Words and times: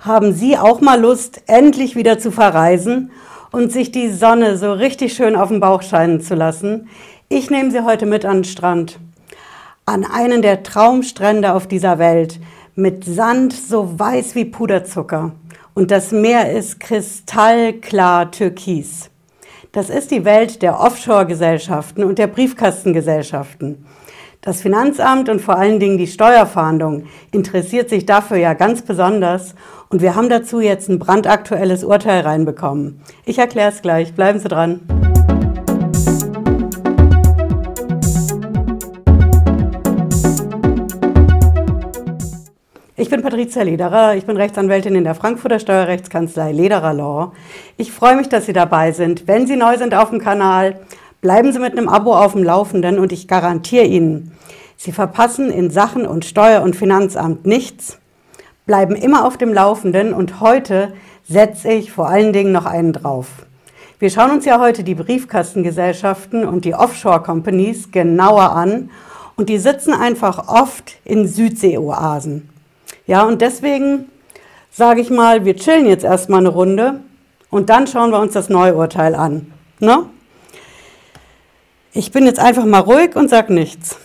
Haben 0.00 0.32
Sie 0.32 0.56
auch 0.56 0.80
mal 0.80 1.00
Lust, 1.00 1.42
endlich 1.48 1.96
wieder 1.96 2.20
zu 2.20 2.30
verreisen 2.30 3.10
und 3.50 3.72
sich 3.72 3.90
die 3.90 4.10
Sonne 4.10 4.56
so 4.56 4.72
richtig 4.72 5.12
schön 5.12 5.34
auf 5.34 5.48
den 5.48 5.58
Bauch 5.58 5.82
scheinen 5.82 6.20
zu 6.20 6.36
lassen? 6.36 6.88
Ich 7.28 7.50
nehme 7.50 7.72
Sie 7.72 7.84
heute 7.84 8.06
mit 8.06 8.24
an 8.24 8.38
den 8.38 8.44
Strand. 8.44 9.00
An 9.86 10.04
einen 10.04 10.40
der 10.40 10.62
Traumstrände 10.62 11.52
auf 11.52 11.66
dieser 11.66 11.98
Welt 11.98 12.38
mit 12.76 13.04
Sand 13.04 13.52
so 13.52 13.98
weiß 13.98 14.36
wie 14.36 14.44
Puderzucker. 14.44 15.32
Und 15.74 15.90
das 15.90 16.12
Meer 16.12 16.52
ist 16.52 16.78
kristallklar 16.78 18.30
türkis. 18.30 19.10
Das 19.72 19.90
ist 19.90 20.12
die 20.12 20.24
Welt 20.24 20.62
der 20.62 20.78
Offshore-Gesellschaften 20.78 22.04
und 22.04 22.20
der 22.20 22.28
Briefkastengesellschaften. 22.28 23.84
Das 24.48 24.62
Finanzamt 24.62 25.28
und 25.28 25.42
vor 25.42 25.58
allen 25.58 25.78
Dingen 25.78 25.98
die 25.98 26.06
Steuerfahndung 26.06 27.04
interessiert 27.32 27.90
sich 27.90 28.06
dafür 28.06 28.38
ja 28.38 28.54
ganz 28.54 28.80
besonders 28.80 29.54
und 29.90 30.00
wir 30.00 30.14
haben 30.14 30.30
dazu 30.30 30.60
jetzt 30.60 30.88
ein 30.88 30.98
brandaktuelles 30.98 31.84
Urteil 31.84 32.22
reinbekommen. 32.22 33.02
Ich 33.26 33.38
erkläre 33.38 33.70
es 33.70 33.82
gleich, 33.82 34.14
bleiben 34.14 34.38
Sie 34.38 34.48
dran. 34.48 34.80
Ich 42.96 43.10
bin 43.10 43.20
Patricia 43.20 43.62
Lederer, 43.64 44.16
ich 44.16 44.24
bin 44.24 44.38
Rechtsanwältin 44.38 44.94
in 44.94 45.04
der 45.04 45.14
Frankfurter 45.14 45.58
Steuerrechtskanzlei 45.58 46.52
Lederer 46.52 46.94
Law. 46.94 47.32
Ich 47.76 47.92
freue 47.92 48.16
mich, 48.16 48.30
dass 48.30 48.46
Sie 48.46 48.54
dabei 48.54 48.92
sind. 48.92 49.28
Wenn 49.28 49.46
Sie 49.46 49.56
neu 49.56 49.76
sind 49.76 49.94
auf 49.94 50.08
dem 50.08 50.20
Kanal, 50.20 50.80
bleiben 51.20 51.52
Sie 51.52 51.58
mit 51.58 51.76
einem 51.76 51.88
Abo 51.88 52.14
auf 52.14 52.32
dem 52.32 52.44
Laufenden 52.44 52.98
und 52.98 53.12
ich 53.12 53.28
garantiere 53.28 53.84
Ihnen, 53.84 54.32
Sie 54.76 54.92
verpassen 54.92 55.50
in 55.50 55.70
Sachen 55.70 56.06
und 56.06 56.24
Steuer- 56.24 56.62
und 56.62 56.76
Finanzamt 56.76 57.46
nichts, 57.46 57.98
bleiben 58.66 58.94
immer 58.94 59.26
auf 59.26 59.36
dem 59.36 59.52
Laufenden 59.52 60.12
und 60.12 60.40
heute 60.40 60.92
setze 61.28 61.72
ich 61.72 61.90
vor 61.90 62.08
allen 62.08 62.32
Dingen 62.32 62.52
noch 62.52 62.64
einen 62.64 62.92
drauf. 62.92 63.26
Wir 63.98 64.10
schauen 64.10 64.30
uns 64.30 64.44
ja 64.44 64.60
heute 64.60 64.84
die 64.84 64.94
Briefkastengesellschaften 64.94 66.46
und 66.46 66.64
die 66.64 66.74
Offshore-Companies 66.74 67.90
genauer 67.90 68.52
an 68.52 68.90
und 69.34 69.48
die 69.48 69.58
sitzen 69.58 69.92
einfach 69.92 70.46
oft 70.46 70.98
in 71.04 71.26
Südseeoasen. 71.26 72.48
Ja, 73.08 73.24
und 73.24 73.40
deswegen 73.40 74.04
sage 74.70 75.00
ich 75.00 75.10
mal, 75.10 75.44
wir 75.44 75.56
chillen 75.56 75.86
jetzt 75.86 76.04
erstmal 76.04 76.40
eine 76.40 76.50
Runde 76.50 77.00
und 77.50 77.70
dann 77.70 77.88
schauen 77.88 78.12
wir 78.12 78.20
uns 78.20 78.34
das 78.34 78.48
Neuurteil 78.48 79.16
an. 79.16 79.52
Ne? 79.80 80.04
Ich 81.92 82.12
bin 82.12 82.26
jetzt 82.26 82.38
einfach 82.38 82.66
mal 82.66 82.80
ruhig 82.80 83.16
und 83.16 83.30
sage 83.30 83.52
nichts. 83.52 83.96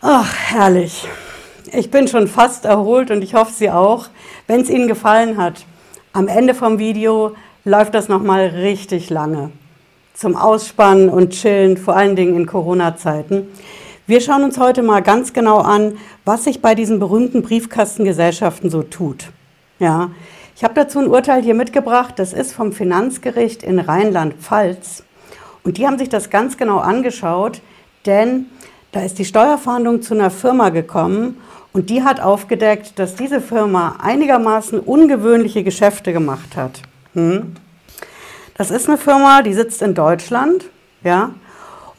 Ach, 0.00 0.34
herrlich. 0.50 1.06
Ich 1.72 1.90
bin 1.90 2.08
schon 2.08 2.28
fast 2.28 2.64
erholt 2.64 3.10
und 3.10 3.22
ich 3.22 3.34
hoffe, 3.34 3.52
Sie 3.52 3.70
auch. 3.70 4.06
Wenn 4.46 4.60
es 4.60 4.70
Ihnen 4.70 4.88
gefallen 4.88 5.36
hat, 5.36 5.66
am 6.12 6.28
Ende 6.28 6.54
vom 6.54 6.78
Video 6.78 7.34
läuft 7.64 7.94
das 7.94 8.08
nochmal 8.08 8.46
richtig 8.46 9.10
lange. 9.10 9.50
Zum 10.14 10.36
Ausspannen 10.36 11.08
und 11.08 11.30
Chillen, 11.30 11.76
vor 11.76 11.96
allen 11.96 12.16
Dingen 12.16 12.36
in 12.36 12.46
Corona-Zeiten. 12.46 13.48
Wir 14.06 14.20
schauen 14.20 14.44
uns 14.44 14.58
heute 14.58 14.82
mal 14.82 15.02
ganz 15.02 15.32
genau 15.32 15.58
an, 15.58 15.98
was 16.24 16.44
sich 16.44 16.62
bei 16.62 16.74
diesen 16.74 16.98
berühmten 16.98 17.42
Briefkastengesellschaften 17.42 18.70
so 18.70 18.82
tut. 18.82 19.26
Ja, 19.78 20.10
ich 20.56 20.64
habe 20.64 20.74
dazu 20.74 21.00
ein 21.00 21.08
Urteil 21.08 21.42
hier 21.42 21.54
mitgebracht, 21.54 22.14
das 22.16 22.32
ist 22.32 22.52
vom 22.52 22.72
Finanzgericht 22.72 23.62
in 23.62 23.78
Rheinland-Pfalz. 23.78 25.02
Und 25.64 25.76
die 25.76 25.86
haben 25.86 25.98
sich 25.98 26.08
das 26.08 26.30
ganz 26.30 26.56
genau 26.56 26.78
angeschaut, 26.78 27.60
denn 28.06 28.46
da 28.92 29.00
ist 29.02 29.18
die 29.18 29.26
Steuerfahndung 29.26 30.00
zu 30.00 30.14
einer 30.14 30.30
Firma 30.30 30.70
gekommen 30.70 31.36
und 31.78 31.90
die 31.90 32.02
hat 32.02 32.18
aufgedeckt, 32.18 32.98
dass 32.98 33.14
diese 33.14 33.40
Firma 33.40 33.98
einigermaßen 34.02 34.80
ungewöhnliche 34.80 35.62
Geschäfte 35.62 36.12
gemacht 36.12 36.56
hat. 36.56 36.82
Hm? 37.14 37.54
Das 38.56 38.72
ist 38.72 38.88
eine 38.88 38.98
Firma, 38.98 39.42
die 39.42 39.54
sitzt 39.54 39.80
in 39.82 39.94
Deutschland, 39.94 40.64
ja, 41.04 41.30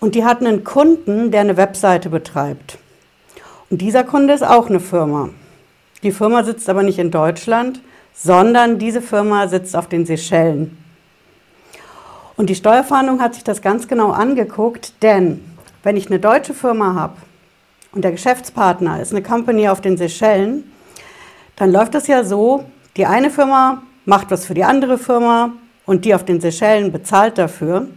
und 0.01 0.15
die 0.15 0.25
hat 0.25 0.41
einen 0.41 0.65
Kunden, 0.65 1.31
der 1.31 1.39
eine 1.39 1.55
Webseite 1.55 2.09
betreibt. 2.09 2.77
Und 3.69 3.79
dieser 3.79 4.03
Kunde 4.03 4.33
ist 4.33 4.43
auch 4.43 4.67
eine 4.67 4.81
Firma. 4.81 5.29
Die 6.03 6.11
Firma 6.11 6.43
sitzt 6.43 6.67
aber 6.67 6.83
nicht 6.83 6.99
in 6.99 7.09
Deutschland, 7.09 7.79
sondern 8.13 8.79
diese 8.79 9.01
Firma 9.01 9.47
sitzt 9.47 9.77
auf 9.77 9.87
den 9.87 10.05
Seychellen. 10.05 10.77
Und 12.35 12.49
die 12.49 12.55
Steuerfahndung 12.55 13.21
hat 13.21 13.35
sich 13.35 13.45
das 13.45 13.61
ganz 13.61 13.87
genau 13.87 14.11
angeguckt, 14.11 15.01
denn 15.01 15.39
wenn 15.83 15.95
ich 15.95 16.07
eine 16.07 16.19
deutsche 16.19 16.53
Firma 16.53 16.95
habe 16.95 17.15
und 17.91 18.03
der 18.03 18.11
Geschäftspartner 18.11 19.01
ist 19.01 19.11
eine 19.11 19.23
Company 19.23 19.67
auf 19.69 19.81
den 19.81 19.97
Seychellen, 19.97 20.71
dann 21.55 21.71
läuft 21.71 21.95
das 21.95 22.07
ja 22.07 22.23
so, 22.23 22.63
die 22.97 23.05
eine 23.05 23.29
Firma 23.29 23.83
macht 24.05 24.31
was 24.31 24.45
für 24.45 24.53
die 24.53 24.63
andere 24.63 24.97
Firma 24.97 25.53
und 25.85 26.05
die 26.05 26.15
auf 26.15 26.25
den 26.25 26.41
Seychellen 26.41 26.91
bezahlt 26.91 27.37
dafür. 27.37 27.87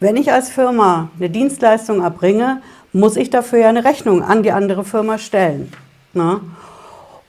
Wenn 0.00 0.16
ich 0.16 0.32
als 0.32 0.50
Firma 0.50 1.10
eine 1.18 1.30
Dienstleistung 1.30 2.02
erbringe, 2.02 2.62
muss 2.92 3.16
ich 3.16 3.30
dafür 3.30 3.60
ja 3.60 3.68
eine 3.68 3.84
Rechnung 3.84 4.22
an 4.22 4.42
die 4.42 4.52
andere 4.52 4.84
Firma 4.84 5.18
stellen. 5.18 5.72
Na? 6.12 6.34
Ne? 6.34 6.40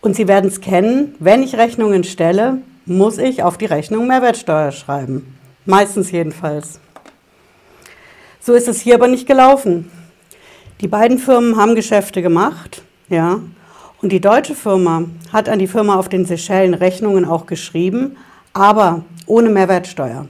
Und 0.02 0.16
Sie 0.16 0.28
werden 0.28 0.48
es 0.48 0.60
kennen, 0.60 1.16
wenn 1.20 1.44
ich 1.44 1.56
Rechnungen 1.56 2.04
stelle, 2.04 2.58
muss 2.86 3.18
ich 3.18 3.42
auf 3.42 3.58
die 3.58 3.66
Rechnung 3.66 4.08
Mehrwertsteuer 4.08 4.74
schreiben. 4.74 5.38
Meistens 5.66 6.12
jedenfalls. 6.12 6.82
So 8.42 8.54
ist 8.54 8.68
es 8.68 8.82
hier 8.82 8.96
aber 8.96 9.08
nicht 9.08 9.26
gelaufen. 9.26 9.90
Die 10.84 10.90
beiden 10.90 11.18
Firmen 11.18 11.56
haben 11.56 11.76
Geschäfte 11.76 12.22
gemacht, 12.22 12.82
ja, 13.08 13.40
und 14.02 14.12
die 14.12 14.20
deutsche 14.20 14.54
Firma 14.54 15.06
hat 15.32 15.48
an 15.48 15.60
die 15.60 15.68
Firma 15.68 15.96
auf 15.96 16.10
den 16.10 16.26
Seychellen 16.26 16.74
Rechnungen 16.74 17.24
auch 17.24 17.46
geschrieben, 17.46 18.18
aber 18.52 19.06
ohne 19.26 19.48
Mehrwertsteuer. 19.50 20.28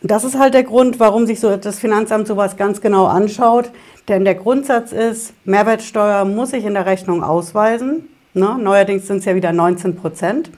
Und 0.00 0.10
das 0.10 0.24
ist 0.24 0.38
halt 0.38 0.54
der 0.54 0.62
Grund, 0.62 1.00
warum 1.00 1.26
sich 1.26 1.38
so 1.38 1.54
das 1.54 1.78
Finanzamt 1.78 2.28
sowas 2.28 2.56
ganz 2.56 2.80
genau 2.80 3.04
anschaut. 3.04 3.70
Denn 4.08 4.24
der 4.24 4.36
Grundsatz 4.36 4.90
ist, 4.90 5.34
Mehrwertsteuer 5.44 6.24
muss 6.24 6.54
ich 6.54 6.64
in 6.64 6.72
der 6.72 6.86
Rechnung 6.86 7.22
ausweisen. 7.22 8.08
Ne? 8.32 8.56
Neuerdings 8.58 9.06
sind 9.06 9.18
es 9.18 9.26
ja 9.26 9.34
wieder 9.34 9.52
19 9.52 9.96
Prozent. 9.96 10.50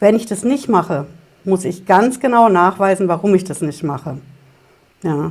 Wenn 0.00 0.16
ich 0.16 0.26
das 0.26 0.42
nicht 0.42 0.68
mache, 0.68 1.06
muss 1.44 1.64
ich 1.64 1.86
ganz 1.86 2.18
genau 2.18 2.48
nachweisen, 2.48 3.06
warum 3.06 3.36
ich 3.36 3.44
das 3.44 3.60
nicht 3.60 3.84
mache. 3.84 4.18
Ja. 5.04 5.30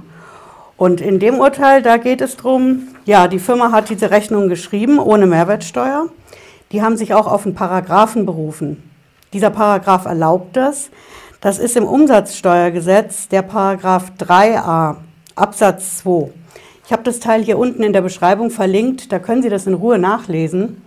Und 0.78 1.00
in 1.00 1.20
dem 1.20 1.40
Urteil, 1.40 1.82
da 1.82 1.98
geht 1.98 2.22
es 2.22 2.36
darum, 2.36 2.90
ja, 3.06 3.28
die 3.28 3.40
Firma 3.40 3.72
hat 3.72 3.90
diese 3.90 4.12
Rechnung 4.12 4.50
geschrieben 4.50 5.00
ohne 5.00 5.26
Mehrwertsteuer. 5.26 6.10
Die 6.72 6.82
haben 6.82 6.98
sich 6.98 7.14
auch 7.14 7.28
auf 7.28 7.46
einen 7.46 7.56
Paragraphen 7.56 8.26
berufen. 8.26 8.90
Dieser 9.32 9.50
Paragraph 9.50 10.06
erlaubt 10.06 10.58
das. 10.58 10.90
Das 11.40 11.60
ist 11.60 11.78
im 11.78 11.86
Umsatzsteuergesetz 11.86 13.30
der 13.30 13.42
Paragraph 13.42 14.12
3a 14.20 14.96
Absatz 15.36 16.00
2. 16.00 16.32
Ich 16.86 16.92
habe 16.92 17.04
das 17.04 17.20
Teil 17.20 17.44
hier 17.44 17.58
unten 17.58 17.84
in 17.84 17.94
der 17.94 18.02
Beschreibung 18.02 18.50
verlinkt, 18.50 19.12
da 19.12 19.20
können 19.20 19.42
Sie 19.42 19.50
das 19.50 19.68
in 19.68 19.74
Ruhe 19.74 19.98
nachlesen. 19.98 20.82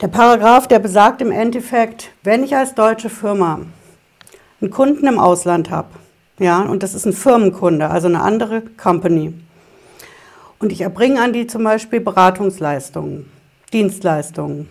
Der 0.00 0.08
Paragraph, 0.08 0.66
der 0.66 0.78
besagt 0.78 1.20
im 1.20 1.30
Endeffekt, 1.30 2.10
wenn 2.22 2.42
ich 2.42 2.56
als 2.56 2.74
deutsche 2.74 3.10
Firma 3.10 3.60
einen 4.60 4.70
Kunden 4.70 5.06
im 5.06 5.18
Ausland 5.18 5.70
habe, 5.70 5.88
ja, 6.40 6.62
und 6.62 6.82
das 6.82 6.94
ist 6.94 7.04
ein 7.04 7.12
Firmenkunde, 7.12 7.90
also 7.90 8.08
eine 8.08 8.22
andere 8.22 8.62
Company. 8.62 9.34
Und 10.58 10.72
ich 10.72 10.80
erbringe 10.80 11.20
an 11.20 11.34
die 11.34 11.46
zum 11.46 11.62
Beispiel 11.64 12.00
Beratungsleistungen, 12.00 13.30
Dienstleistungen. 13.72 14.68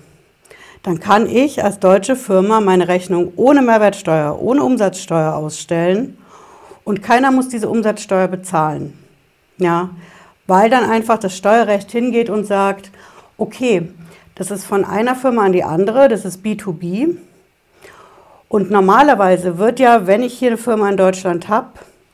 Dann 0.82 1.00
kann 1.00 1.28
ich 1.28 1.64
als 1.64 1.80
deutsche 1.80 2.16
Firma 2.16 2.60
meine 2.60 2.88
Rechnung 2.88 3.34
ohne 3.36 3.62
Mehrwertsteuer, 3.62 4.42
ohne 4.42 4.64
Umsatzsteuer 4.64 5.36
ausstellen 5.36 6.18
und 6.86 7.04
keiner 7.04 7.32
muss 7.32 7.50
diese 7.50 7.70
Umsatzsteuer 7.70 8.28
bezahlen. 8.28 8.98
Ja, 9.58 9.92
weil 10.48 10.72
dann 10.72 10.90
einfach 10.90 11.20
das 11.20 11.38
Steuerrecht 11.38 11.92
hingeht 11.92 12.32
und 12.32 12.46
sagt, 12.46 12.90
okay, 13.38 13.90
das 14.34 14.50
ist 14.50 14.66
von 14.66 14.86
einer 14.86 15.16
Firma 15.16 15.46
an 15.46 15.52
die 15.52 15.64
andere, 15.64 16.08
das 16.08 16.26
ist 16.26 16.44
B2B, 16.44 17.18
und 18.50 18.72
normalerweise 18.72 19.58
wird 19.60 19.80
ja, 19.80 20.08
wenn 20.08 20.24
ich 20.24 20.38
hier 20.38 20.50
eine 20.50 20.58
Firma 20.58 20.90
in 20.90 20.98
Deutschland 20.98 21.48
habe, 21.48 21.70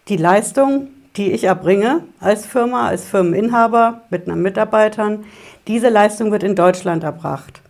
die 0.10 0.18
Leistung, 0.18 0.90
die 1.16 1.32
ich 1.32 1.46
erbringe 1.46 2.02
als 2.20 2.46
Firma, 2.46 2.90
als 2.90 3.06
Firmeninhaber 3.06 4.02
mit 4.10 4.28
einem 4.28 4.42
Mitarbeitern, 4.42 5.24
diese 5.66 5.90
Leistung 5.90 6.32
wird 6.32 6.44
in 6.44 6.56
Deutschland 6.56 7.04
erbracht. 7.04 7.62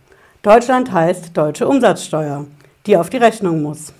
Deutschland 0.42 0.92
heißt 0.92 1.36
deutsche 1.36 1.66
Umsatzsteuer, 1.66 2.44
die 2.86 2.96
auf 2.96 3.08
die 3.08 3.16
Rechnung 3.16 3.62
muss. 3.62 3.92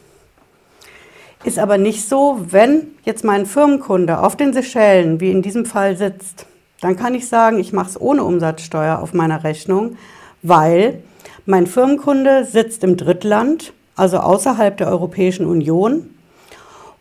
Ist 1.44 1.60
aber 1.60 1.78
nicht 1.78 2.08
so, 2.08 2.40
wenn 2.50 2.88
jetzt 3.04 3.24
mein 3.24 3.46
Firmenkunde 3.46 4.18
auf 4.18 4.36
den 4.36 4.52
Seychellen, 4.52 5.20
wie 5.20 5.30
in 5.30 5.42
diesem 5.42 5.64
Fall, 5.64 5.96
sitzt, 5.96 6.46
dann 6.80 6.96
kann 6.96 7.14
ich 7.14 7.28
sagen, 7.28 7.60
ich 7.60 7.72
mache 7.72 7.90
es 7.90 8.00
ohne 8.00 8.24
Umsatzsteuer 8.24 8.98
auf 8.98 9.14
meiner 9.14 9.44
Rechnung, 9.44 9.96
weil 10.42 11.02
mein 11.46 11.68
Firmenkunde 11.68 12.44
sitzt 12.44 12.82
im 12.82 12.96
Drittland, 12.96 13.72
also 13.96 14.19
außerhalb 14.19 14.76
der 14.76 14.88
Europäischen 14.88 15.46
Union. 15.46 16.10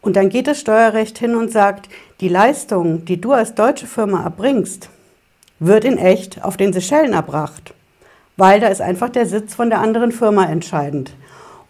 Und 0.02 0.16
dann 0.16 0.30
geht 0.30 0.48
das 0.48 0.60
Steuerrecht 0.60 1.18
hin 1.18 1.36
und 1.36 1.52
sagt, 1.52 1.90
die 2.22 2.30
Leistung, 2.30 3.06
die 3.06 3.20
du 3.20 3.34
als 3.34 3.56
deutsche 3.56 3.88
Firma 3.88 4.24
erbringst, 4.24 4.90
wird 5.60 5.86
in 5.86 5.98
echt 5.98 6.44
auf 6.44 6.58
den 6.58 6.74
Seychellen 6.74 7.14
erbracht, 7.14 7.74
weil 8.38 8.60
da 8.60 8.68
ist 8.68 8.82
einfach 8.82 9.10
der 9.10 9.26
Sitz 9.26 9.56
von 9.56 9.70
der 9.70 9.80
anderen 9.80 10.12
Firma 10.12 10.46
entscheidend. 10.46 11.14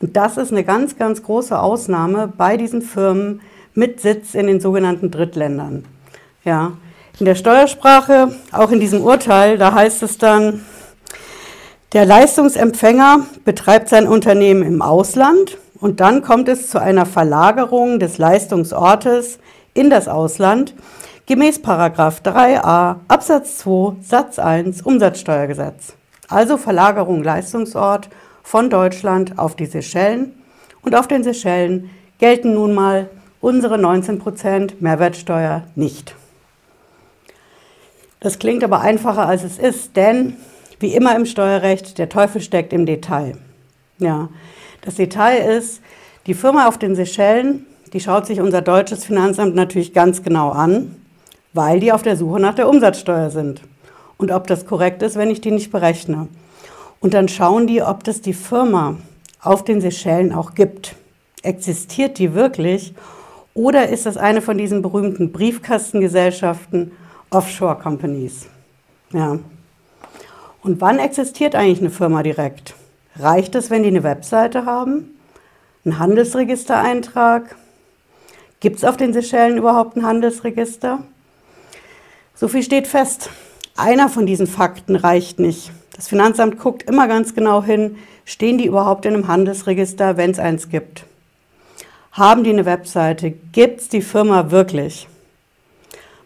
Und 0.02 0.18
das 0.18 0.38
ist 0.38 0.52
eine 0.52 0.64
ganz, 0.64 0.98
ganz 0.98 1.24
große 1.24 1.58
Ausnahme 1.58 2.32
bei 2.36 2.58
diesen 2.58 2.82
Firmen 2.82 3.42
mit 3.74 4.02
Sitz 4.02 4.34
in 4.34 4.48
den 4.48 4.60
sogenannten 4.60 5.12
Drittländern. 5.12 5.86
Ja. 6.44 6.74
In 7.18 7.26
der 7.26 7.36
Steuersprache, 7.36 8.36
auch 8.52 8.72
in 8.72 8.82
diesem 8.82 9.02
Urteil, 9.02 9.58
da 9.58 9.74
heißt 9.74 10.04
es 10.04 10.18
dann, 10.18 10.66
der 11.96 12.06
Leistungsempfänger 12.06 13.26
betreibt 13.46 13.88
sein 13.88 14.06
Unternehmen 14.06 14.64
im 14.64 14.82
Ausland 14.82 15.58
und 15.80 16.02
dann 16.02 16.22
kommt 16.22 16.50
es 16.50 16.70
zu 16.70 16.82
einer 16.82 17.06
Verlagerung 17.06 18.00
des 18.00 18.18
Leistungsortes 18.18 19.40
in 19.74 19.90
das 19.90 20.10
Ausland 20.10 20.74
gemäß 21.26 21.62
3a 21.62 22.98
Absatz 23.08 23.60
2 23.60 23.96
Satz 24.02 24.40
1 24.40 24.82
Umsatzsteuergesetz. 24.82 25.94
Also 26.28 26.58
Verlagerung 26.58 27.24
Leistungsort 27.24 28.10
von 28.44 28.70
Deutschland 28.70 29.40
auf 29.40 29.56
die 29.56 29.66
Seychellen. 29.66 30.34
Und 30.82 30.96
auf 30.96 31.08
den 31.08 31.24
Seychellen 31.24 31.90
gelten 32.20 32.56
nun 32.56 32.74
mal 32.74 33.10
unsere 33.40 33.78
19% 33.78 34.74
Mehrwertsteuer 34.82 35.64
nicht. 35.76 36.14
Das 38.20 38.38
klingt 38.38 38.66
aber 38.66 38.82
einfacher 38.82 39.28
als 39.28 39.46
es 39.46 39.58
ist, 39.58 39.96
denn 39.96 40.36
wie 40.80 40.94
immer 40.94 41.16
im 41.16 41.26
Steuerrecht, 41.26 41.98
der 41.98 42.10
Teufel 42.10 42.42
steckt 42.42 42.74
im 42.74 42.86
Detail. 42.86 43.38
Ja, 43.98 44.30
das 44.82 44.96
Detail 44.96 45.38
ist, 45.58 45.82
die 46.28 46.34
Firma 46.34 46.68
auf 46.68 46.78
den 46.78 46.96
Seychellen, 46.96 47.66
die 47.94 48.00
schaut 48.00 48.26
sich 48.26 48.42
unser 48.42 48.62
deutsches 48.62 49.06
Finanzamt 49.06 49.56
natürlich 49.56 49.94
ganz 49.94 50.22
genau 50.24 50.50
an, 50.50 50.96
weil 51.54 51.80
die 51.80 51.92
auf 51.92 52.02
der 52.02 52.18
Suche 52.18 52.40
nach 52.40 52.56
der 52.56 52.68
Umsatzsteuer 52.68 53.30
sind. 53.30 53.62
Und 54.18 54.32
ob 54.32 54.48
das 54.48 54.66
korrekt 54.66 55.02
ist, 55.02 55.16
wenn 55.16 55.30
ich 55.30 55.42
die 55.42 55.52
nicht 55.52 55.72
berechne. 55.72 56.28
Und 57.00 57.14
dann 57.14 57.28
schauen 57.28 57.68
die, 57.68 57.82
ob 57.82 58.04
das 58.04 58.22
die 58.22 58.34
Firma 58.34 58.98
auf 59.42 59.64
den 59.64 59.82
Seychellen 59.82 60.34
auch 60.34 60.56
gibt. 60.56 60.96
Existiert 61.44 62.18
die 62.18 62.34
wirklich? 62.34 62.94
Oder 63.54 63.90
ist 63.90 64.06
das 64.06 64.18
eine 64.18 64.42
von 64.42 64.58
diesen 64.58 64.82
berühmten 64.82 65.32
Briefkastengesellschaften, 65.32 66.92
Offshore 67.30 67.78
Companies? 67.78 68.48
Ja. 69.14 69.40
Und 70.66 70.82
wann 70.82 70.98
existiert 70.98 71.54
eigentlich 71.54 71.80
eine 71.80 71.92
Firma 71.92 72.24
direkt? 72.24 72.74
Reicht 73.20 73.54
es, 73.54 73.70
wenn 73.70 73.84
die 73.84 73.90
eine 73.90 74.02
Webseite 74.02 74.66
haben? 74.66 75.12
Ein 75.86 76.00
Handelsregistereintrag? 76.00 77.56
Gibt 78.62 78.78
es 78.78 78.84
auf 78.84 78.98
den 78.98 79.14
Seychellen 79.14 79.60
überhaupt 79.60 79.96
ein 79.96 80.04
Handelsregister? 80.04 81.04
So 82.34 82.48
viel 82.48 82.64
steht 82.64 82.88
fest. 82.88 83.30
Einer 83.78 84.10
von 84.10 84.26
diesen 84.26 84.48
Fakten 84.48 84.96
reicht 84.96 85.38
nicht. 85.38 85.72
Das 85.96 86.08
Finanzamt 86.08 86.58
guckt 86.58 86.82
immer 86.90 87.08
ganz 87.08 87.36
genau 87.36 87.62
hin, 87.62 87.98
stehen 88.26 88.58
die 88.58 88.66
überhaupt 88.66 89.06
in 89.06 89.14
einem 89.14 89.28
Handelsregister, 89.28 90.18
wenn 90.18 90.32
es 90.32 90.40
eins 90.40 90.70
gibt. 90.70 91.04
Haben 92.12 92.44
die 92.44 92.50
eine 92.50 92.66
Webseite? 92.66 93.30
Gibt 93.52 93.82
es 93.82 93.90
die 93.90 94.02
Firma 94.02 94.50
wirklich? 94.50 95.08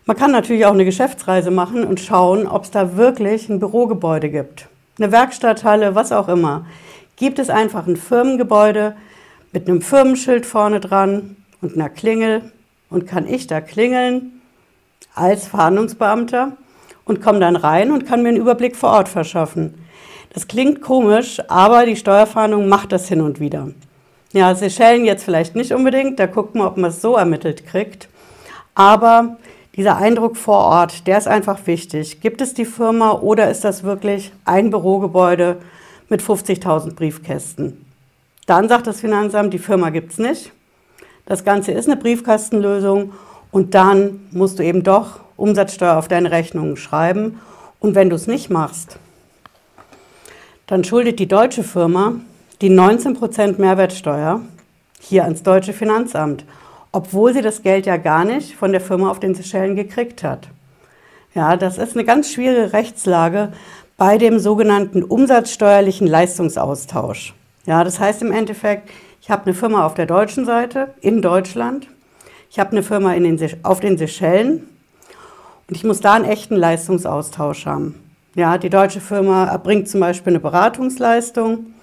Man 0.09 0.17
kann 0.17 0.31
natürlich 0.31 0.65
auch 0.65 0.73
eine 0.73 0.85
Geschäftsreise 0.85 1.51
machen 1.51 1.83
und 1.83 1.99
schauen, 1.99 2.47
ob 2.47 2.63
es 2.63 2.71
da 2.71 2.97
wirklich 2.97 3.47
ein 3.47 3.59
Bürogebäude 3.59 4.31
gibt. 4.31 4.67
Eine 4.97 5.11
Werkstatthalle, 5.11 5.93
was 5.93 6.11
auch 6.11 6.27
immer. 6.29 6.65
Gibt 7.15 7.37
es 7.37 7.51
einfach 7.51 7.85
ein 7.85 7.95
Firmengebäude 7.95 8.95
mit 9.51 9.69
einem 9.69 9.83
Firmenschild 9.83 10.47
vorne 10.47 10.79
dran 10.79 11.35
und 11.61 11.75
einer 11.75 11.89
Klingel 11.89 12.51
und 12.89 13.05
kann 13.05 13.27
ich 13.27 13.45
da 13.45 13.61
klingeln 13.61 14.41
als 15.13 15.45
Verhandlungsbeamter 15.45 16.53
und 17.05 17.21
komme 17.21 17.39
dann 17.39 17.55
rein 17.55 17.91
und 17.91 18.07
kann 18.07 18.23
mir 18.23 18.29
einen 18.29 18.37
Überblick 18.37 18.75
vor 18.75 18.89
Ort 18.89 19.09
verschaffen. 19.09 19.75
Das 20.33 20.47
klingt 20.47 20.81
komisch, 20.81 21.39
aber 21.49 21.85
die 21.85 21.95
Steuerfahndung 21.95 22.67
macht 22.67 22.93
das 22.93 23.07
hin 23.07 23.21
und 23.21 23.39
wieder. 23.39 23.67
Ja, 24.33 24.55
Seychellen 24.55 25.05
jetzt 25.05 25.23
vielleicht 25.23 25.55
nicht 25.55 25.71
unbedingt, 25.71 26.17
da 26.17 26.25
guckt 26.25 26.55
man, 26.55 26.65
ob 26.65 26.77
man 26.77 26.89
es 26.89 26.99
so 26.99 27.15
ermittelt 27.15 27.67
kriegt. 27.67 28.09
Aber 28.73 29.37
dieser 29.75 29.97
Eindruck 29.97 30.37
vor 30.37 30.57
Ort, 30.57 31.07
der 31.07 31.17
ist 31.17 31.27
einfach 31.27 31.65
wichtig. 31.67 32.21
Gibt 32.21 32.41
es 32.41 32.53
die 32.53 32.65
Firma 32.65 33.11
oder 33.11 33.49
ist 33.49 33.63
das 33.63 33.83
wirklich 33.83 34.31
ein 34.45 34.69
Bürogebäude 34.71 35.57
mit 36.09 36.21
50.000 36.21 36.95
Briefkästen? 36.95 37.85
Dann 38.45 38.67
sagt 38.67 38.87
das 38.87 38.99
Finanzamt, 39.01 39.53
die 39.53 39.59
Firma 39.59 39.89
gibt 39.89 40.13
es 40.13 40.17
nicht. 40.17 40.51
Das 41.25 41.43
Ganze 41.43 41.71
ist 41.71 41.87
eine 41.87 41.97
Briefkastenlösung 41.97 43.13
und 43.51 43.75
dann 43.75 44.27
musst 44.31 44.57
du 44.57 44.63
eben 44.63 44.83
doch 44.83 45.19
Umsatzsteuer 45.37 45.97
auf 45.97 46.07
deine 46.07 46.31
Rechnungen 46.31 46.75
schreiben. 46.75 47.39
Und 47.79 47.95
wenn 47.95 48.09
du 48.09 48.15
es 48.15 48.27
nicht 48.27 48.49
machst, 48.49 48.97
dann 50.67 50.83
schuldet 50.83 51.19
die 51.19 51.27
deutsche 51.27 51.63
Firma 51.63 52.15
die 52.61 52.69
19% 52.69 53.59
Mehrwertsteuer 53.59 54.41
hier 54.99 55.23
ans 55.23 55.43
deutsche 55.43 55.73
Finanzamt 55.73 56.43
obwohl 56.91 57.33
sie 57.33 57.41
das 57.41 57.61
Geld 57.61 57.85
ja 57.85 57.97
gar 57.97 58.25
nicht 58.25 58.55
von 58.55 58.71
der 58.71 58.81
Firma 58.81 59.11
auf 59.11 59.19
den 59.19 59.35
Seychellen 59.35 59.75
gekriegt 59.75 60.23
hat. 60.23 60.47
Ja, 61.35 61.57
das 61.57 61.77
ist 61.77 61.95
eine 61.95 62.05
ganz 62.05 62.31
schwierige 62.31 62.73
Rechtslage 62.73 63.53
bei 63.97 64.17
dem 64.17 64.39
sogenannten 64.39 65.03
umsatzsteuerlichen 65.03 66.07
Leistungsaustausch. 66.07 67.35
Ja, 67.65 67.83
das 67.83 67.99
heißt 67.99 68.21
im 68.21 68.31
Endeffekt, 68.31 68.89
ich 69.21 69.29
habe 69.29 69.45
eine 69.45 69.53
Firma 69.53 69.85
auf 69.85 69.93
der 69.93 70.05
deutschen 70.05 70.45
Seite 70.45 70.93
in 71.01 71.21
Deutschland, 71.21 71.87
ich 72.49 72.57
habe 72.57 72.71
eine 72.71 72.81
Firma 72.81 73.13
in 73.13 73.23
den, 73.23 73.63
auf 73.63 73.79
den 73.79 73.97
Seychellen 73.97 74.67
und 75.67 75.75
ich 75.75 75.83
muss 75.83 76.01
da 76.01 76.13
einen 76.13 76.25
echten 76.25 76.55
Leistungsaustausch 76.55 77.67
haben. 77.67 77.95
Ja, 78.33 78.57
die 78.57 78.69
deutsche 78.69 79.01
Firma 79.01 79.45
erbringt 79.45 79.87
zum 79.87 79.99
Beispiel 79.99 80.33
eine 80.33 80.39
Beratungsleistung 80.39 81.73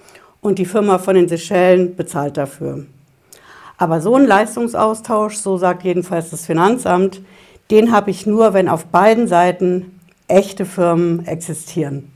und 0.41 0.59
die 0.59 0.65
Firma 0.65 0.97
von 0.97 1.15
den 1.15 1.29
Seychellen 1.29 1.95
bezahlt 1.95 2.35
dafür. 2.35 2.85
Aber 3.77 4.01
so 4.01 4.15
ein 4.15 4.25
Leistungsaustausch, 4.25 5.35
so 5.35 5.57
sagt 5.57 5.83
jedenfalls 5.83 6.31
das 6.31 6.45
Finanzamt, 6.45 7.21
den 7.69 7.91
habe 7.91 8.09
ich 8.09 8.25
nur, 8.25 8.53
wenn 8.53 8.69
auf 8.69 8.85
beiden 8.85 9.27
Seiten 9.27 9.99
echte 10.27 10.65
Firmen 10.65 11.25
existieren. 11.27 12.11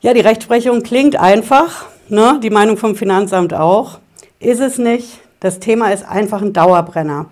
Ja, 0.00 0.12
die 0.12 0.20
Rechtsprechung 0.20 0.82
klingt 0.82 1.16
einfach, 1.16 1.86
ne? 2.08 2.40
die 2.42 2.50
Meinung 2.50 2.76
vom 2.76 2.96
Finanzamt 2.96 3.54
auch. 3.54 3.98
Ist 4.38 4.60
es 4.60 4.78
nicht. 4.78 5.20
Das 5.40 5.60
Thema 5.60 5.92
ist 5.92 6.06
einfach 6.06 6.42
ein 6.42 6.52
Dauerbrenner 6.52 7.26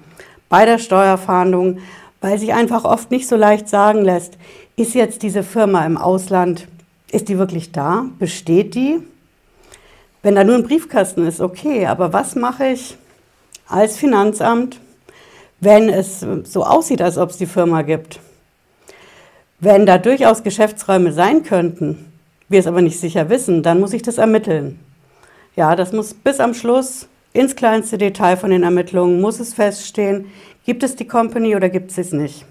bei 0.49 0.65
der 0.65 0.79
Steuerfahndung, 0.79 1.79
weil 2.21 2.39
sich 2.39 2.55
einfach 2.55 2.85
oft 2.85 3.11
nicht 3.11 3.29
so 3.29 3.37
leicht 3.37 3.69
sagen 3.69 4.03
lässt, 4.03 4.39
ist 4.77 4.95
jetzt 4.95 5.23
diese 5.23 5.43
Firma 5.43 5.85
im 5.85 5.97
Ausland, 5.97 6.67
ist 7.11 7.29
die 7.29 7.39
wirklich 7.39 7.73
da? 7.73 8.07
Besteht 8.19 8.75
die? 8.75 9.01
Wenn 10.25 10.37
da 10.37 10.43
nur 10.43 10.55
ein 10.55 10.63
Briefkasten 10.63 11.27
ist, 11.27 11.43
okay, 11.43 11.85
aber 11.85 12.15
was 12.15 12.35
mache 12.35 12.69
ich 12.69 12.97
als 13.69 13.99
Finanzamt, 13.99 14.81
wenn 15.61 15.91
es 15.91 16.25
so 16.45 16.65
aussieht, 16.65 17.03
als 17.03 17.19
ob 17.19 17.29
es 17.29 17.37
die 17.37 17.45
Firma 17.45 17.83
gibt? 17.83 18.21
Wenn 19.61 19.85
da 19.85 19.99
durchaus 19.99 20.43
Geschäftsräume 20.43 21.13
sein 21.13 21.43
könnten, 21.43 22.11
wir 22.49 22.59
es 22.59 22.67
aber 22.67 22.81
nicht 22.81 22.99
sicher 22.99 23.29
wissen, 23.29 23.63
dann 23.63 23.81
muss 23.81 23.93
ich 23.93 24.01
das 24.01 24.17
ermitteln. 24.17 24.81
Ja, 25.57 25.77
das 25.77 25.93
muss 25.93 26.15
bis 26.15 26.41
am 26.41 26.55
Schluss 26.55 27.07
ins 27.35 27.55
kleinste 27.55 27.99
Detail 27.99 28.39
von 28.39 28.49
den 28.49 28.63
Ermittlungen 28.63 29.21
muss 29.21 29.41
es 29.41 29.53
feststehen, 29.53 30.33
gibt 30.65 30.83
es 30.83 30.97
die 30.97 31.07
Company 31.07 31.55
oder 31.55 31.69
gibt 31.69 31.91
es 31.91 31.99
es 31.99 32.13
nicht. 32.13 32.47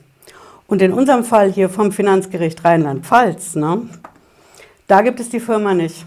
Und 0.68 0.84
in 0.84 0.94
unserem 0.94 1.24
Fall 1.24 1.52
hier 1.52 1.70
vom 1.70 1.92
Finanzgericht 1.92 2.64
Rheinland-Pfalz, 2.64 3.56
ne, 3.56 3.90
da 4.86 5.02
gibt 5.02 5.20
es 5.20 5.30
die 5.30 5.40
Firma 5.40 5.74
nicht. 5.74 6.06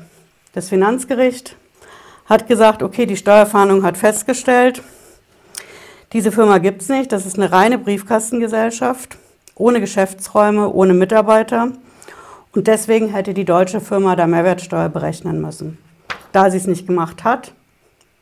Das 0.56 0.70
Finanzgericht 0.70 1.54
hat 2.25 2.48
gesagt, 2.48 2.82
okay, 2.82 3.04
die 3.04 3.18
Steuerfahndung 3.18 3.82
hat 3.82 3.98
festgestellt, 3.98 4.82
diese 6.14 6.32
Firma 6.32 6.56
gibt 6.56 6.80
es 6.80 6.88
nicht, 6.88 7.12
das 7.12 7.26
ist 7.26 7.38
eine 7.38 7.52
reine 7.52 7.76
Briefkastengesellschaft, 7.76 9.18
ohne 9.54 9.80
Geschäftsräume, 9.80 10.72
ohne 10.72 10.94
Mitarbeiter. 10.94 11.72
Und 12.54 12.68
deswegen 12.68 13.08
hätte 13.08 13.34
die 13.34 13.44
deutsche 13.44 13.82
Firma 13.82 14.16
da 14.16 14.26
Mehrwertsteuer 14.26 14.88
berechnen 14.88 15.42
müssen. 15.42 15.76
Da 16.32 16.50
sie 16.50 16.56
es 16.56 16.66
nicht 16.66 16.86
gemacht 16.86 17.22
hat, 17.22 17.52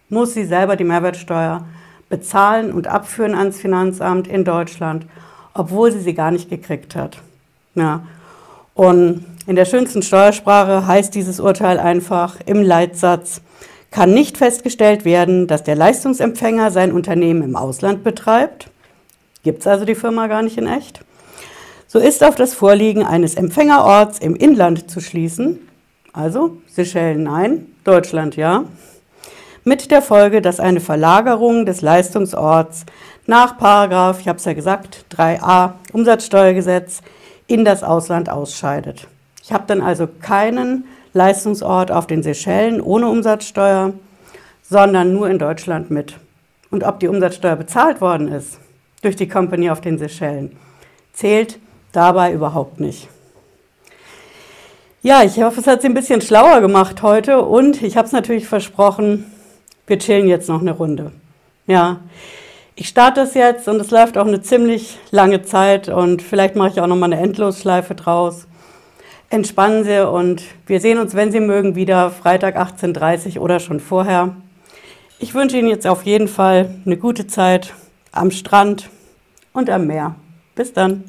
muss 0.09 0.35
sie 0.35 0.45
selber 0.45 0.75
die 0.75 0.83
Mehrwertsteuer 0.83 1.65
bezahlen 2.09 2.73
und 2.73 2.89
abführen 2.89 3.37
ans 3.37 3.59
Finanzamt 3.59 4.27
in 4.27 4.45
Deutschland, 4.45 5.07
obwohl 5.53 5.93
sie 5.93 6.01
sie 6.01 6.15
gar 6.15 6.33
nicht 6.33 6.51
gekriegt 6.51 6.97
hat. 6.97 7.19
Ja. 7.77 8.03
Und 8.75 9.25
in 9.47 9.57
der 9.57 9.65
schönsten 9.65 10.03
Steuersprache 10.03 10.87
heißt 10.87 11.15
dieses 11.15 11.41
Urteil 11.41 11.79
einfach 11.79 12.39
im 12.45 12.63
Leitsatz, 12.63 13.41
kann 13.91 14.13
nicht 14.13 14.37
festgestellt 14.39 15.05
werden, 15.05 15.47
dass 15.47 15.63
der 15.63 15.77
Leistungsempfänger 15.77 16.73
sein 16.73 16.91
Unternehmen 16.91 17.43
im 17.43 17.55
Ausland 17.55 18.03
betreibt. 18.03 18.69
Gibt 19.45 19.61
es 19.61 19.67
also 19.69 19.85
die 19.85 19.95
Firma 19.95 20.27
gar 20.27 20.43
nicht 20.43 20.59
in 20.59 20.67
echt? 20.67 21.01
So 21.87 22.01
ist 22.01 22.25
auf 22.25 22.35
das 22.35 22.55
Vorliegen 22.55 23.05
eines 23.05 23.37
Empfängerorts 23.37 24.19
im 24.19 24.35
Inland 24.35 24.91
zu 24.91 25.01
schließen, 25.01 25.61
also 26.13 26.57
Seychellen 26.67 27.23
nein, 27.23 27.67
Deutschland 27.85 28.35
ja, 28.35 28.65
mit 29.63 29.93
der 29.93 30.03
Folge, 30.03 30.43
dass 30.43 30.59
eine 30.59 30.81
Verlagerung 30.81 31.65
des 31.65 31.81
Leistungsorts 31.81 32.85
nach 33.27 33.57
Paragraph, 33.59 34.19
ich 34.21 34.27
habe 34.27 34.39
es 34.39 34.45
ja 34.45 34.55
gesagt, 34.55 35.05
3a 35.17 35.75
Umsatzsteuergesetz 35.93 37.01
in 37.47 37.65
das 37.65 37.83
Ausland 37.83 38.31
ausscheidet. 38.31 39.07
Ich 39.43 39.53
habe 39.53 39.65
dann 39.67 39.83
also 39.83 40.07
keinen 40.07 40.85
Leistungsort 41.13 41.91
auf 41.91 42.07
den 42.07 42.23
Seychellen 42.23 42.81
ohne 42.81 43.09
Umsatzsteuer, 43.09 43.93
sondern 44.63 45.13
nur 45.13 45.29
in 45.29 45.39
Deutschland 45.39 45.91
mit. 45.91 46.17
Und 46.71 46.83
ob 46.83 46.99
die 47.01 47.09
Umsatzsteuer 47.09 47.57
bezahlt 47.57 48.01
worden 48.01 48.29
ist 48.29 48.59
durch 49.03 49.17
die 49.17 49.29
Company 49.29 49.71
auf 49.71 49.81
den 49.81 49.99
Seychellen, 49.99 50.57
zählt 51.13 51.59
dabei 51.93 52.33
überhaupt 52.33 52.81
nicht. 52.81 53.09
Ja, 55.03 55.23
ich 55.23 55.41
hoffe, 55.43 55.61
es 55.61 55.67
hat 55.67 55.83
Sie 55.83 55.89
ein 55.89 55.95
bisschen 55.95 56.23
schlauer 56.23 56.63
gemacht 56.63 57.03
heute 57.03 57.43
und 57.43 57.83
ich 57.83 57.99
habe 57.99 58.07
es 58.07 58.13
natürlich 58.13 58.49
versprochen, 58.49 59.31
wir 59.87 59.99
chillen 59.99 60.27
jetzt 60.27 60.49
noch 60.49 60.63
eine 60.63 60.73
Runde. 60.73 61.13
Ja, 61.67 62.01
ich 62.77 62.89
starte 62.89 63.21
das 63.21 63.35
jetzt 63.35 63.69
und 63.69 63.81
es 63.81 63.91
läuft 63.91 64.19
auch 64.19 64.27
eine 64.27 64.43
ziemlich 64.43 64.99
lange 65.11 65.43
Zeit 65.43 65.89
und 65.89 66.23
vielleicht 66.23 66.57
mache 66.57 66.71
ich 66.71 66.81
auch 66.81 66.87
noch 66.87 66.97
mal 66.97 67.07
eine 67.07 67.21
Endlosschleife 67.21 67.95
draus. 67.95 68.47
Entspannen 69.31 69.85
Sie 69.85 70.09
und 70.09 70.43
wir 70.67 70.81
sehen 70.81 70.99
uns, 70.99 71.15
wenn 71.15 71.33
Sie 71.33 71.41
mögen, 71.41 71.77
wieder 71.77 72.11
Freitag 72.11 72.57
18.30 72.57 73.37
Uhr 73.37 73.43
oder 73.43 73.61
schon 73.61 73.81
vorher. 73.81 74.35
Ich 75.19 75.35
wünsche 75.35 75.57
Ihnen 75.57 75.69
jetzt 75.69 75.87
auf 75.87 76.03
jeden 76.03 76.29
Fall 76.29 76.75
eine 76.85 76.97
gute 76.97 77.27
Zeit 77.27 77.73
am 78.13 78.31
Strand 78.31 78.91
und 79.53 79.71
am 79.71 79.87
Meer. 79.87 80.17
Bis 80.55 80.73
dann. 80.73 81.05